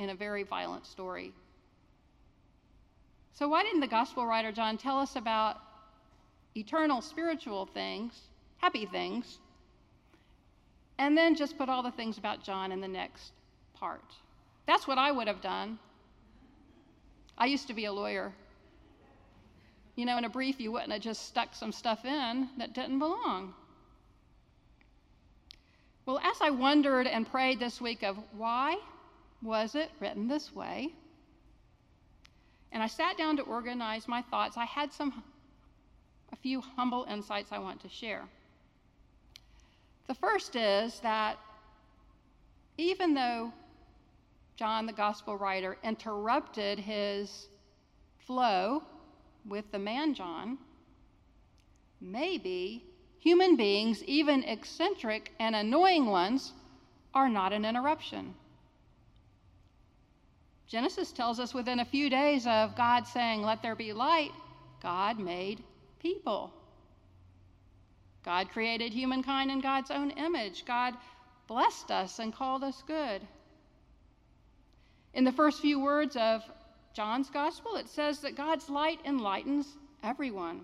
in 0.00 0.10
a 0.10 0.14
very 0.14 0.42
violent 0.42 0.86
story. 0.86 1.32
So, 3.32 3.46
why 3.46 3.62
didn't 3.62 3.80
the 3.80 3.86
gospel 3.86 4.26
writer 4.26 4.50
John 4.50 4.76
tell 4.76 4.98
us 4.98 5.14
about 5.14 5.58
eternal 6.56 7.00
spiritual 7.00 7.66
things, 7.66 8.12
happy 8.56 8.86
things, 8.86 9.38
and 10.98 11.16
then 11.16 11.36
just 11.36 11.56
put 11.56 11.68
all 11.68 11.84
the 11.84 11.92
things 11.92 12.18
about 12.18 12.42
John 12.42 12.72
in 12.72 12.80
the 12.80 12.88
next 12.88 13.30
part? 13.74 14.16
That's 14.66 14.88
what 14.88 14.98
I 14.98 15.12
would 15.12 15.28
have 15.28 15.40
done. 15.40 15.78
I 17.38 17.46
used 17.46 17.68
to 17.68 17.74
be 17.74 17.84
a 17.84 17.92
lawyer. 17.92 18.32
You 19.94 20.06
know, 20.06 20.18
in 20.18 20.24
a 20.24 20.28
brief, 20.28 20.58
you 20.58 20.72
wouldn't 20.72 20.90
have 20.90 21.02
just 21.02 21.28
stuck 21.28 21.54
some 21.54 21.70
stuff 21.70 22.04
in 22.04 22.48
that 22.58 22.74
didn't 22.74 22.98
belong. 22.98 23.54
Well, 26.06 26.20
as 26.20 26.40
I 26.40 26.50
wondered 26.50 27.08
and 27.08 27.28
prayed 27.28 27.58
this 27.58 27.80
week 27.80 28.04
of 28.04 28.16
why 28.30 28.78
was 29.42 29.74
it 29.74 29.90
written 29.98 30.28
this 30.28 30.54
way, 30.54 30.92
and 32.70 32.80
I 32.80 32.86
sat 32.86 33.18
down 33.18 33.36
to 33.38 33.42
organize 33.42 34.06
my 34.06 34.22
thoughts. 34.22 34.56
I 34.56 34.66
had 34.66 34.92
some, 34.92 35.24
a 36.32 36.36
few 36.36 36.60
humble 36.60 37.06
insights 37.10 37.50
I 37.50 37.58
want 37.58 37.80
to 37.80 37.88
share. 37.88 38.22
The 40.06 40.14
first 40.14 40.54
is 40.54 41.00
that 41.00 41.38
even 42.78 43.14
though 43.14 43.52
John, 44.54 44.86
the 44.86 44.92
gospel 44.92 45.36
writer, 45.36 45.76
interrupted 45.82 46.78
his 46.78 47.48
flow 48.26 48.84
with 49.44 49.72
the 49.72 49.78
man 49.80 50.14
John, 50.14 50.58
maybe 52.00 52.85
human 53.26 53.56
beings, 53.56 54.04
even 54.04 54.44
eccentric 54.44 55.32
and 55.40 55.56
annoying 55.56 56.06
ones, 56.06 56.52
are 57.12 57.28
not 57.28 57.52
an 57.52 57.64
interruption. 57.64 58.32
Genesis 60.68 61.10
tells 61.10 61.40
us 61.40 61.52
within 61.52 61.80
a 61.80 61.84
few 61.84 62.08
days 62.08 62.46
of 62.46 62.76
God 62.76 63.04
saying, 63.04 63.42
Let 63.42 63.62
there 63.62 63.74
be 63.74 63.92
light, 63.92 64.30
God 64.80 65.18
made 65.18 65.60
people. 65.98 66.52
God 68.24 68.48
created 68.50 68.92
humankind 68.92 69.50
in 69.50 69.60
God's 69.60 69.90
own 69.90 70.10
image. 70.12 70.64
God 70.64 70.94
blessed 71.48 71.90
us 71.90 72.20
and 72.20 72.32
called 72.32 72.62
us 72.62 72.80
good. 72.86 73.22
In 75.14 75.24
the 75.24 75.32
first 75.32 75.60
few 75.60 75.80
words 75.80 76.14
of 76.14 76.42
John's 76.94 77.30
gospel, 77.30 77.74
it 77.74 77.88
says 77.88 78.20
that 78.20 78.36
God's 78.36 78.70
light 78.70 79.00
enlightens 79.04 79.66
everyone. 80.04 80.60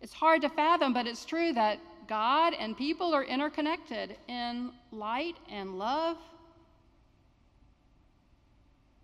It's 0.00 0.12
hard 0.12 0.42
to 0.42 0.48
fathom, 0.48 0.92
but 0.92 1.06
it's 1.06 1.24
true 1.24 1.52
that 1.52 1.78
God 2.08 2.54
and 2.54 2.76
people 2.76 3.14
are 3.14 3.24
interconnected 3.24 4.16
in 4.28 4.72
light 4.92 5.36
and 5.50 5.78
love 5.78 6.16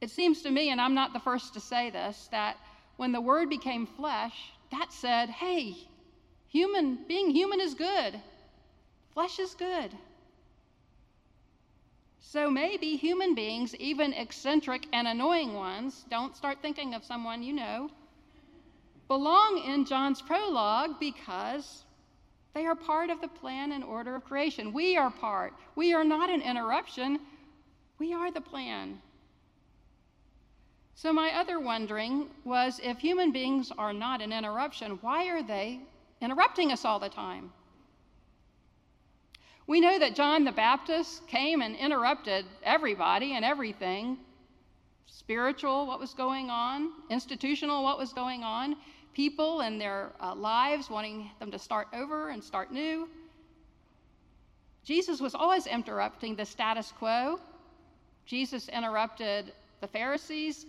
it 0.05 0.11
seems 0.11 0.43
to 0.43 0.51
me, 0.51 0.69
and 0.69 0.83
I'm 0.83 0.95
not 0.95 1.15
the 1.15 1.19
first 1.19 1.55
to 1.55 1.61
say 1.61 1.89
this, 1.89 2.29
that 2.31 2.59
when 2.99 3.11
the 3.11 3.23
Word 3.23 3.49
became 3.49 3.87
flesh, 3.87 4.53
that 4.71 4.93
said, 4.93 5.31
hey, 5.31 5.79
human, 6.49 6.99
being 7.09 7.31
human 7.31 7.59
is 7.59 7.73
good. 7.73 8.21
Flesh 9.15 9.39
is 9.39 9.55
good. 9.55 9.93
So 12.21 12.51
maybe 12.51 12.97
human 12.97 13.35
beings, 13.35 13.75
even 13.77 14.13
eccentric 14.13 14.87
and 14.93 15.09
annoying 15.09 15.55
ones, 15.55 16.05
don't 16.11 16.37
start 16.37 16.59
thinking 16.61 16.93
of 16.93 17.03
someone 17.03 17.43
you 17.43 17.55
know, 17.55 17.89
belong 19.09 19.63
in 19.67 19.85
John's 19.85 20.23
prologue 20.23 20.99
because 20.99 21.85
they 22.55 22.67
are 22.67 22.75
part 22.75 23.11
of 23.11 23.21
the 23.21 23.29
plan 23.29 23.73
and 23.73 23.83
order 23.83 24.15
of 24.15 24.25
creation. 24.25 24.73
We 24.73 24.97
are 24.97 25.11
part. 25.11 25.53
We 25.75 25.93
are 25.93 26.05
not 26.05 26.31
an 26.31 26.41
interruption, 26.41 27.19
we 27.99 28.13
are 28.13 28.31
the 28.31 28.41
plan. 28.41 29.01
So, 30.97 31.13
my 31.13 31.31
other 31.33 31.59
wondering 31.59 32.31
was 32.45 32.81
if 32.83 32.99
human 32.99 33.33
beings 33.33 33.73
are 33.77 33.93
not 33.93 34.23
an 34.23 34.33
interruption, 34.33 34.99
why 35.01 35.27
are 35.27 35.43
they 35.43 35.81
interrupting 36.21 36.71
us 36.71 36.85
all 36.85 37.01
the 37.01 37.09
time? 37.09 37.53
We 39.67 39.81
know 39.81 39.99
that 39.99 40.15
John 40.15 40.45
the 40.45 40.53
Baptist 40.53 41.27
came 41.27 41.63
and 41.63 41.75
interrupted 41.75 42.45
everybody 42.63 43.35
and 43.35 43.45
everything 43.45 44.19
spiritual, 45.07 45.87
what 45.87 46.01
was 46.01 46.13
going 46.13 46.51
on, 46.51 46.91
institutional, 47.09 47.83
what 47.83 47.99
was 47.99 48.13
going 48.13 48.43
on, 48.43 48.77
people 49.15 49.61
and 49.61 49.81
their 49.81 50.13
uh, 50.21 50.35
lives 50.35 50.91
wanting 50.91 51.31
them 51.39 51.51
to 51.51 51.59
start 51.59 51.89
over 51.95 52.31
and 52.31 52.43
start 52.43 52.73
new. 52.73 53.09
Jesus 54.85 55.21
was 55.21 55.35
always 55.35 55.67
interrupting 55.67 56.37
the 56.37 56.45
status 56.45 56.93
quo. 56.99 57.41
Jesus 58.27 58.69
interrupted 58.69 59.53
the 59.81 59.89
Pharisees 59.89 60.67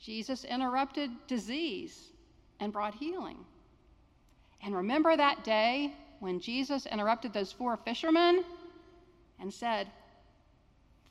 Jesus 0.00 0.44
interrupted 0.44 1.10
disease 1.26 2.08
and 2.58 2.72
brought 2.72 2.94
healing. 2.94 3.36
And 4.64 4.74
remember 4.74 5.14
that 5.14 5.44
day 5.44 5.92
when 6.20 6.40
Jesus 6.40 6.86
interrupted 6.86 7.34
those 7.34 7.52
four 7.52 7.76
fishermen 7.76 8.42
and 9.38 9.52
said, 9.52 9.88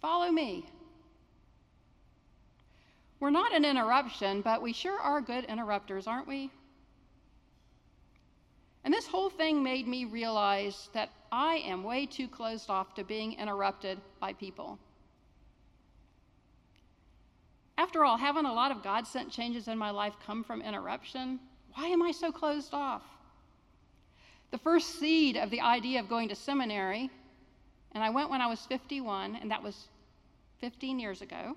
Follow 0.01 0.31
me. 0.31 0.65
We're 3.19 3.29
not 3.29 3.53
an 3.53 3.65
interruption, 3.65 4.41
but 4.41 4.61
we 4.61 4.71
sure 4.71 4.99
are 4.99 5.19
good 5.19 5.43
interrupters, 5.45 6.07
aren't 6.07 6.27
we? 6.27 6.51
And 8.83 8.93
this 8.93 9.07
whole 9.07 9.29
thing 9.29 9.61
made 9.61 9.88
me 9.88 10.05
realize 10.05 10.89
that 10.93 11.09
I 11.31 11.55
am 11.57 11.83
way 11.83 12.05
too 12.05 12.27
closed 12.27 12.69
off 12.69 12.95
to 12.95 13.03
being 13.03 13.33
interrupted 13.33 13.99
by 14.19 14.33
people. 14.33 14.79
After 17.77 18.03
all, 18.03 18.17
haven't 18.17 18.45
a 18.45 18.53
lot 18.53 18.71
of 18.71 18.83
God 18.83 19.05
sent 19.05 19.31
changes 19.31 19.67
in 19.67 19.77
my 19.77 19.89
life 19.89 20.13
come 20.25 20.43
from 20.43 20.61
interruption? 20.61 21.39
Why 21.75 21.88
am 21.88 22.01
I 22.01 22.11
so 22.11 22.31
closed 22.31 22.73
off? 22.73 23.03
The 24.51 24.57
first 24.57 24.99
seed 24.99 25.38
of 25.38 25.49
the 25.49 25.61
idea 25.61 25.99
of 25.99 26.09
going 26.09 26.29
to 26.29 26.35
seminary, 26.35 27.09
and 27.91 28.03
I 28.03 28.09
went 28.09 28.29
when 28.29 28.41
I 28.41 28.47
was 28.47 28.65
51, 28.65 29.35
and 29.35 29.51
that 29.51 29.61
was 29.61 29.88
15 30.61 30.99
years 30.99 31.21
ago, 31.21 31.55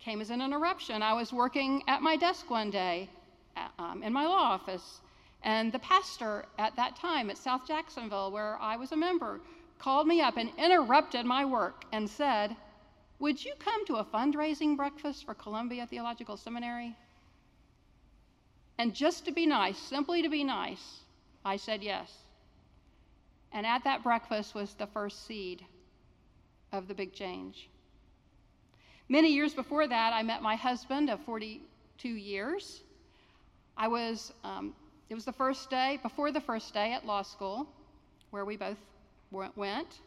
came 0.00 0.20
as 0.20 0.30
an 0.30 0.40
interruption. 0.40 1.02
I 1.02 1.14
was 1.14 1.32
working 1.32 1.82
at 1.88 2.02
my 2.02 2.16
desk 2.16 2.50
one 2.50 2.70
day 2.70 3.08
um, 3.78 4.02
in 4.02 4.12
my 4.12 4.24
law 4.26 4.52
office, 4.54 5.00
and 5.42 5.72
the 5.72 5.78
pastor 5.78 6.44
at 6.58 6.76
that 6.76 6.96
time 6.96 7.30
at 7.30 7.38
South 7.38 7.66
Jacksonville, 7.66 8.30
where 8.30 8.58
I 8.60 8.76
was 8.76 8.92
a 8.92 8.96
member, 8.96 9.40
called 9.78 10.06
me 10.06 10.20
up 10.20 10.36
and 10.36 10.50
interrupted 10.58 11.24
my 11.24 11.44
work 11.44 11.84
and 11.92 12.08
said, 12.08 12.56
would 13.18 13.44
you 13.44 13.52
come 13.58 13.84
to 13.86 13.96
a 13.96 14.04
fundraising 14.04 14.76
breakfast 14.76 15.24
for 15.24 15.34
Columbia 15.34 15.86
Theological 15.86 16.36
Seminary? 16.36 16.96
And 18.78 18.94
just 18.94 19.24
to 19.24 19.32
be 19.32 19.46
nice, 19.46 19.78
simply 19.78 20.22
to 20.22 20.28
be 20.28 20.44
nice, 20.44 21.00
I 21.44 21.56
said 21.56 21.82
yes. 21.82 22.12
And 23.52 23.66
at 23.66 23.82
that 23.84 24.04
breakfast 24.04 24.54
was 24.54 24.74
the 24.74 24.86
first 24.86 25.26
seed 25.26 25.64
of 26.70 26.86
the 26.86 26.94
big 26.94 27.12
change. 27.12 27.68
Many 29.10 29.28
years 29.32 29.54
before 29.54 29.86
that, 29.86 30.12
I 30.12 30.22
met 30.22 30.42
my 30.42 30.54
husband 30.54 31.08
of 31.08 31.18
42 31.24 32.08
years. 32.08 32.82
I 33.74 33.88
was, 33.88 34.32
um, 34.44 34.74
it 35.08 35.14
was 35.14 35.24
the 35.24 35.32
first 35.32 35.70
day, 35.70 35.98
before 36.02 36.30
the 36.30 36.40
first 36.40 36.74
day 36.74 36.92
at 36.92 37.06
law 37.06 37.22
school, 37.22 37.66
where 38.30 38.44
we 38.44 38.58
both 38.58 38.76
went. 39.30 40.00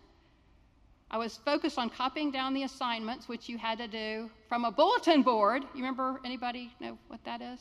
I 1.09 1.17
was 1.17 1.37
focused 1.37 1.79
on 1.79 1.89
copying 1.89 2.29
down 2.29 2.53
the 2.53 2.63
assignments, 2.63 3.27
which 3.27 3.49
you 3.49 3.57
had 3.57 3.79
to 3.79 3.87
do 3.87 4.29
from 4.47 4.65
a 4.65 4.71
bulletin 4.71 5.23
board. 5.23 5.63
You 5.63 5.81
remember 5.81 6.21
anybody 6.23 6.71
know 6.79 6.97
what 7.07 7.23
that 7.25 7.41
is? 7.41 7.59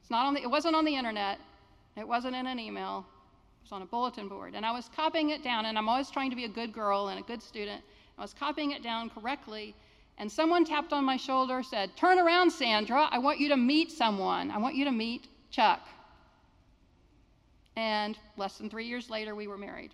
It's 0.00 0.10
not 0.10 0.26
on 0.26 0.34
the, 0.34 0.40
it 0.40 0.50
wasn't 0.50 0.74
on 0.74 0.86
the 0.86 0.96
internet. 0.96 1.38
It 1.94 2.08
wasn't 2.08 2.34
in 2.34 2.46
an 2.46 2.58
email. 2.58 3.04
It 3.60 3.64
was 3.64 3.72
on 3.72 3.82
a 3.82 3.86
bulletin 3.86 4.28
board. 4.28 4.54
And 4.54 4.64
I 4.64 4.72
was 4.72 4.88
copying 4.96 5.28
it 5.30 5.44
down, 5.44 5.66
and 5.66 5.76
I'm 5.76 5.90
always 5.90 6.10
trying 6.10 6.30
to 6.30 6.36
be 6.36 6.46
a 6.46 6.48
good 6.48 6.72
girl 6.72 7.08
and 7.08 7.20
a 7.20 7.22
good 7.22 7.42
student. 7.42 7.82
I 8.16 8.22
was 8.22 8.32
copying 8.32 8.70
it 8.70 8.82
down 8.82 9.10
correctly, 9.10 9.74
and 10.18 10.30
someone 10.30 10.64
tapped 10.64 10.92
on 10.92 11.04
my 11.04 11.16
shoulder, 11.16 11.62
said, 11.62 11.96
Turn 11.96 12.18
around, 12.18 12.50
Sandra. 12.50 13.08
I 13.10 13.18
want 13.18 13.38
you 13.38 13.48
to 13.50 13.56
meet 13.56 13.92
someone. 13.92 14.50
I 14.50 14.58
want 14.58 14.74
you 14.74 14.84
to 14.84 14.92
meet 14.92 15.28
Chuck. 15.50 15.80
And 17.76 18.18
less 18.36 18.58
than 18.58 18.68
three 18.68 18.86
years 18.86 19.08
later, 19.08 19.36
we 19.36 19.46
were 19.46 19.56
married. 19.56 19.92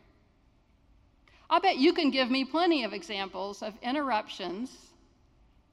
I'll 1.51 1.61
bet 1.61 1.77
you 1.77 1.93
can 1.93 2.11
give 2.11 2.31
me 2.31 2.45
plenty 2.45 2.85
of 2.85 2.95
examples 2.95 3.63
of 3.63 3.75
interruptions 3.83 4.75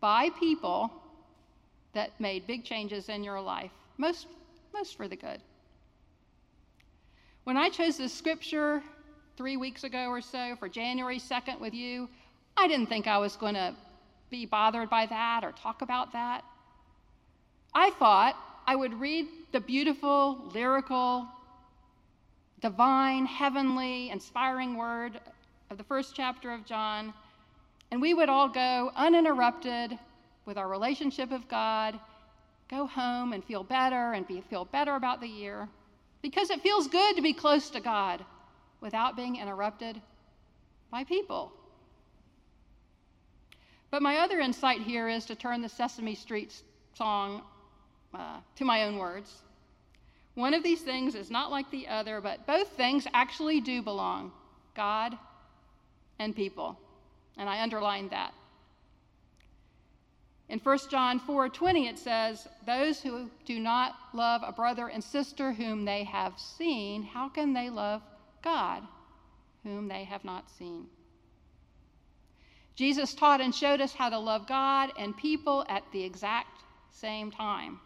by 0.02 0.30
people 0.38 0.92
that 1.94 2.20
made 2.20 2.46
big 2.46 2.66
changes 2.66 3.08
in 3.08 3.24
your 3.24 3.40
life, 3.40 3.72
most, 3.98 4.28
most 4.74 4.98
for 4.98 5.08
the 5.08 5.16
good. 5.16 5.40
When 7.46 7.56
I 7.56 7.70
chose 7.70 7.98
this 7.98 8.14
scripture 8.14 8.84
three 9.38 9.56
weeks 9.56 9.86
ago 9.86 10.10
or 10.10 10.22
so 10.22 10.56
for 10.58 10.68
January 10.68 11.20
2nd 11.20 11.60
with 11.60 11.74
you, 11.74 12.10
I 12.58 12.68
didn't 12.68 12.88
think 12.88 13.08
I 13.08 13.18
was 13.18 13.38
going 13.38 13.56
to 13.56 13.74
be 14.32 14.46
bothered 14.46 14.90
by 14.90 15.06
that 15.06 15.44
or 15.44 15.52
talk 15.52 15.82
about 15.82 16.14
that. 16.14 16.44
I 17.76 17.92
thought 17.92 18.36
I 18.66 18.76
would 18.76 19.00
read 19.00 19.28
the 19.52 19.60
beautiful, 19.60 20.50
lyrical, 20.54 21.28
divine, 22.62 23.26
heavenly, 23.26 24.10
inspiring 24.10 24.78
word 24.78 25.20
of 25.70 25.78
the 25.78 25.84
first 25.84 26.16
chapter 26.16 26.52
of 26.52 26.66
John, 26.66 27.14
and 27.92 28.02
we 28.02 28.14
would 28.14 28.30
all 28.30 28.48
go 28.48 28.92
uninterrupted 28.96 29.98
with 30.46 30.58
our 30.58 30.68
relationship 30.68 31.30
with 31.30 31.48
God, 31.50 32.00
go 32.70 32.88
home 32.88 33.34
and 33.34 33.44
feel 33.44 33.64
better 33.64 34.14
and 34.14 34.26
be, 34.26 34.42
feel 34.50 34.66
better 34.66 34.96
about 34.96 35.20
the 35.20 35.28
year 35.28 35.68
because 36.22 36.50
it 36.50 36.62
feels 36.62 36.88
good 36.88 37.16
to 37.16 37.22
be 37.22 37.34
close 37.34 37.70
to 37.72 37.82
God 37.82 38.24
without 38.80 39.16
being 39.16 39.36
interrupted 39.36 40.02
by 40.90 41.04
people. 41.04 41.52
But 43.92 44.02
my 44.02 44.20
other 44.20 44.40
insight 44.40 44.82
here 44.82 45.10
is 45.10 45.26
to 45.26 45.36
turn 45.36 45.62
the 45.62 45.70
Sesame 45.70 46.16
Street 46.16 46.54
song 46.94 47.42
uh, 48.14 48.40
to 48.56 48.66
my 48.66 48.84
own 48.86 48.98
words. 48.98 49.42
One 50.36 50.54
of 50.54 50.64
these 50.64 50.82
things 50.82 51.14
is 51.14 51.30
not 51.30 51.52
like 51.52 51.70
the 51.72 51.90
other, 51.90 52.22
but 52.22 52.48
both 52.48 52.70
things 52.70 53.06
actually 53.14 53.60
do 53.60 53.82
belong 53.82 54.32
God 54.76 55.18
and 56.20 56.34
people. 56.34 56.80
And 57.38 57.50
I 57.50 57.62
underlined 57.62 58.12
that. 58.12 58.34
In 60.48 60.60
1 60.60 60.78
John 60.90 61.20
4:20 61.20 61.90
it 61.90 62.00
says, 62.00 62.48
"Those 62.66 63.02
who 63.02 63.30
do 63.46 63.60
not 63.60 63.96
love 64.14 64.42
a 64.46 64.52
brother 64.54 64.88
and 64.88 65.04
sister 65.04 65.52
whom 65.54 65.84
they 65.84 66.06
have 66.06 66.40
seen, 66.40 67.04
how 67.04 67.28
can 67.28 67.54
they 67.54 67.70
love 67.70 68.02
God 68.42 68.88
whom 69.64 69.90
they 69.90 70.06
have 70.06 70.24
not 70.24 70.50
seen?" 70.50 70.90
Jesus 72.76 73.14
taught 73.14 73.42
and 73.42 73.54
showed 73.54 73.82
us 73.82 73.94
how 73.94 74.10
to 74.10 74.18
love 74.18 74.48
God 74.48 74.92
and 74.98 75.16
people 75.16 75.66
at 75.68 75.84
the 75.92 76.04
exact 76.04 76.64
same 76.92 77.32
time. 77.32 77.80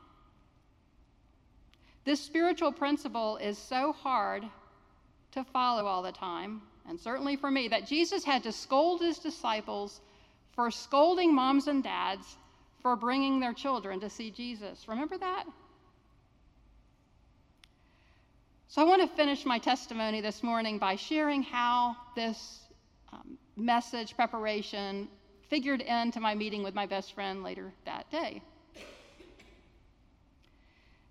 This 2.03 2.19
spiritual 2.19 2.71
principle 2.71 3.37
is 3.37 3.57
so 3.57 3.91
hard 3.91 4.43
to 5.31 5.43
follow 5.43 5.85
all 5.85 6.03
the 6.03 6.11
time, 6.11 6.61
and 6.87 6.99
certainly 6.99 7.35
for 7.35 7.49
me, 7.49 7.67
that 7.67 7.87
Jesus 7.87 8.23
had 8.23 8.43
to 8.43 8.51
scold 8.51 9.01
his 9.01 9.17
disciples 9.17 10.01
for 10.53 10.69
scolding 10.69 11.33
moms 11.33 11.67
and 11.67 11.83
dads 11.83 12.37
for 12.81 12.95
bringing 12.95 13.39
their 13.39 13.53
children 13.53 13.99
to 13.99 14.09
see 14.09 14.29
Jesus. 14.29 14.87
Remember 14.87 15.17
that? 15.17 15.45
So 18.67 18.81
I 18.81 18.85
want 18.85 19.01
to 19.01 19.15
finish 19.15 19.45
my 19.45 19.57
testimony 19.57 20.21
this 20.21 20.43
morning 20.43 20.77
by 20.77 20.95
sharing 20.95 21.41
how 21.41 21.95
this 22.15 22.59
um, 23.11 23.37
message 23.55 24.15
preparation 24.15 25.07
figured 25.49 25.81
into 25.81 26.19
my 26.19 26.35
meeting 26.35 26.63
with 26.63 26.73
my 26.73 26.85
best 26.85 27.13
friend 27.13 27.43
later 27.43 27.71
that 27.85 28.09
day. 28.11 28.41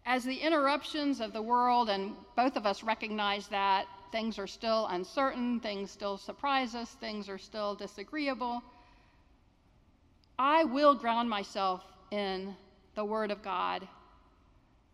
As 0.06 0.24
the 0.24 0.36
interruptions 0.36 1.20
of 1.20 1.32
the 1.32 1.40
world, 1.40 1.88
and 1.88 2.14
both 2.36 2.56
of 2.56 2.66
us 2.66 2.82
recognize 2.82 3.48
that 3.48 3.86
things 4.12 4.38
are 4.38 4.46
still 4.46 4.86
uncertain, 4.88 5.60
things 5.60 5.90
still 5.90 6.18
surprise 6.18 6.74
us, 6.74 6.90
things 7.00 7.28
are 7.28 7.38
still 7.38 7.74
disagreeable, 7.74 8.62
I 10.38 10.64
will 10.64 10.94
ground 10.94 11.30
myself 11.30 11.82
in 12.10 12.54
the 12.96 13.04
Word 13.04 13.30
of 13.30 13.42
God, 13.42 13.88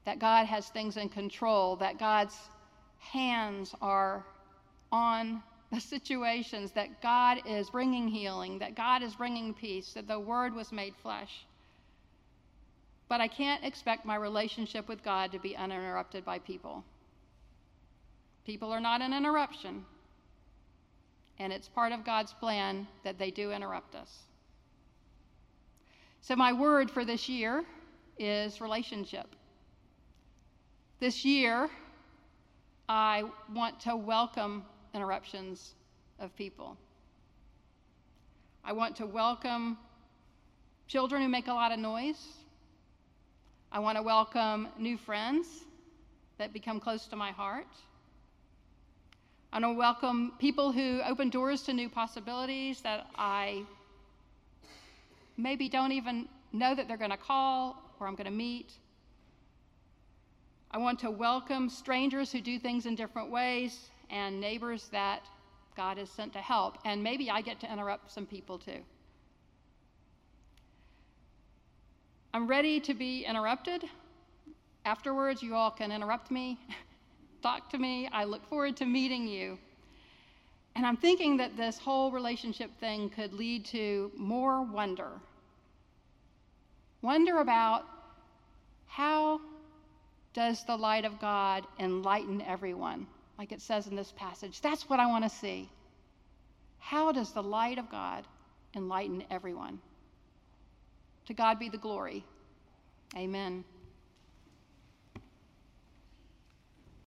that 0.05 0.19
God 0.19 0.47
has 0.47 0.69
things 0.69 0.97
in 0.97 1.09
control, 1.09 1.77
that 1.77 1.99
God's 1.99 2.37
hands 2.99 3.75
are 3.83 4.25
on 4.93 5.43
the 5.71 5.81
situations 5.81 6.73
that 6.73 7.01
God 7.01 7.43
is 7.47 7.71
bringing 7.71 8.09
healing, 8.09 8.59
that 8.59 8.75
God 8.75 9.03
is 9.03 9.15
bringing 9.15 9.55
peace, 9.55 9.93
that 9.95 10.09
the 10.09 10.19
Word 10.19 10.55
was 10.55 10.73
made 10.73 10.95
flesh. 10.97 11.47
But 13.09 13.21
I 13.21 13.29
can't 13.29 13.65
expect 13.65 14.05
my 14.05 14.17
relationship 14.17 14.89
with 14.89 15.03
God 15.05 15.33
to 15.33 15.39
be 15.39 15.57
uninterrupted 15.57 16.25
by 16.25 16.41
people. 16.41 16.85
People 18.45 18.73
are 18.73 18.81
not 18.81 19.01
an 19.01 19.13
interruption, 19.13 19.85
and 21.39 21.53
it's 21.53 21.69
part 21.69 21.93
of 21.93 22.05
God's 22.05 22.33
plan 22.33 22.87
that 23.05 23.19
they 23.19 23.31
do 23.31 23.53
interrupt 23.53 23.95
us. 23.95 24.11
So, 26.23 26.37
my 26.37 26.53
word 26.53 26.91
for 26.91 27.05
this 27.05 27.29
year 27.29 27.65
is 28.19 28.61
relationship. 28.61 29.27
This 30.99 31.25
year, 31.25 31.71
I 32.89 33.25
want 33.55 33.81
to 33.81 33.97
welcome 33.97 34.65
interruptions 34.95 35.75
of 36.19 36.35
people. 36.37 36.77
I 38.65 38.73
want 38.73 38.97
to 38.97 39.07
welcome 39.07 39.79
children 40.87 41.23
who 41.23 41.29
make 41.29 41.49
a 41.49 41.53
lot 41.53 41.73
of 41.73 41.79
noise. 41.79 42.21
I 43.73 43.79
want 43.79 43.97
to 43.97 44.03
welcome 44.03 44.69
new 44.79 44.99
friends 44.99 45.47
that 46.39 46.53
become 46.53 46.81
close 46.81 47.07
to 47.07 47.17
my 47.17 47.31
heart. 47.31 47.67
I 49.53 49.61
want 49.61 49.75
to 49.75 49.79
welcome 49.79 50.33
people 50.39 50.73
who 50.73 51.01
open 51.03 51.31
doors 51.31 51.63
to 51.63 51.73
new 51.73 51.89
possibilities 51.89 52.81
that 52.83 53.07
I 53.17 53.65
maybe 55.37 55.69
don't 55.69 55.93
even 55.93 56.29
know 56.53 56.75
that 56.75 56.89
they're 56.89 56.97
going 56.97 57.11
to 57.11 57.17
call 57.17 57.77
or 57.99 58.07
I'm 58.07 58.15
going 58.15 58.27
to 58.27 58.31
meet. 58.31 58.71
I 60.71 60.79
want 60.79 61.01
to 61.01 61.11
welcome 61.11 61.69
strangers 61.69 62.31
who 62.31 62.41
do 62.41 62.59
things 62.59 62.87
in 62.87 62.95
different 62.95 63.31
ways 63.31 63.91
and 64.11 64.41
neighbors 64.41 64.89
that 64.93 65.23
God 65.77 65.99
has 65.99 66.11
sent 66.11 66.33
to 66.35 66.41
help. 66.41 66.79
And 66.85 67.03
maybe 67.03 67.31
I 67.31 67.41
get 67.41 67.61
to 67.61 67.73
interrupt 67.73 68.11
some 68.11 68.27
people 68.27 68.59
too. 68.59 68.81
I'm 72.33 72.47
ready 72.47 72.81
to 72.81 72.95
be 72.95 73.25
interrupted. 73.25 73.85
Afterwards, 74.85 75.43
you 75.43 75.55
all 75.55 75.71
can 75.71 75.91
interrupt 75.91 76.31
me, 76.31 76.59
talk 77.43 77.71
to 77.71 77.79
me. 77.79 78.09
I 78.13 78.25
look 78.25 78.47
forward 78.49 78.77
to 78.79 78.87
meeting 78.87 79.27
you. 79.27 79.59
And 80.77 80.87
I'm 80.87 80.97
thinking 80.97 81.37
that 81.39 81.57
this 81.57 81.79
whole 81.79 82.13
relationship 82.13 82.71
thing 82.79 83.11
could 83.11 83.33
lead 83.33 83.65
to 83.67 84.13
more 84.17 84.63
wonder. 84.63 85.11
Wonder 87.03 87.39
about 87.39 87.85
how 88.87 89.41
does 90.33 90.65
the 90.65 90.77
light 90.77 91.05
of 91.05 91.21
God 91.21 91.67
enlighten 91.79 92.41
everyone? 92.43 93.07
Like 93.41 93.53
it 93.53 93.63
says 93.63 93.87
in 93.87 93.97
this 93.97 94.13
passage. 94.19 94.61
That's 94.61 94.87
what 94.91 95.01
I 95.01 95.07
want 95.07 95.25
to 95.25 95.31
see. 95.31 95.71
How 96.79 97.11
does 97.11 97.33
the 97.33 97.43
light 97.43 97.79
of 97.79 97.91
God 97.91 98.27
enlighten 98.77 99.25
everyone? 99.31 99.79
To 101.29 101.33
God 101.33 101.59
be 101.59 101.71
the 101.71 101.79
glory. 101.79 102.23
Amen. 103.17 103.65